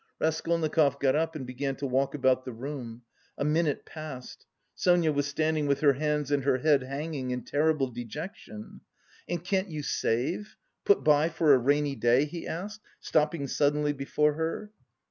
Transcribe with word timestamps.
Raskolnikov 0.19 0.97
got 0.99 1.15
up 1.15 1.35
and 1.35 1.45
began 1.45 1.75
to 1.75 1.85
walk 1.85 2.15
about 2.15 2.43
the 2.43 2.51
room. 2.51 3.03
A 3.37 3.45
minute 3.45 3.85
passed. 3.85 4.47
Sonia 4.73 5.11
was 5.11 5.27
standing 5.27 5.67
with 5.67 5.81
her 5.81 5.93
hands 5.93 6.31
and 6.31 6.43
her 6.43 6.57
head 6.57 6.81
hanging 6.81 7.29
in 7.29 7.43
terrible 7.43 7.85
dejection. 7.85 8.81
"And 9.29 9.43
can't 9.43 9.69
you 9.69 9.83
save? 9.83 10.57
Put 10.85 11.03
by 11.03 11.29
for 11.29 11.53
a 11.53 11.59
rainy 11.59 11.95
day?" 11.95 12.25
he 12.25 12.47
asked, 12.47 12.81
stopping 12.99 13.45
suddenly 13.47 13.93
before 13.93 14.33
her. 14.33 14.71